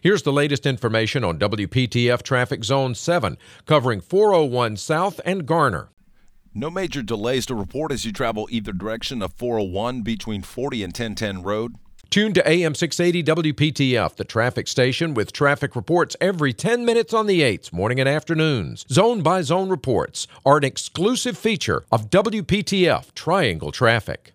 [0.00, 5.88] Here's the latest information on WPTF Traffic Zone 7, covering 401 South and Garner.
[6.54, 10.90] No major delays to report as you travel either direction of 401 between 40 and
[10.90, 11.74] 1010 Road.
[12.10, 17.26] Tune to AM 680 WPTF, the traffic station with traffic reports every 10 minutes on
[17.26, 18.86] the 8s, morning and afternoons.
[18.88, 24.32] Zone by zone reports are an exclusive feature of WPTF Triangle Traffic.